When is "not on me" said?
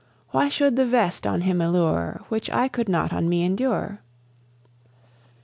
2.89-3.45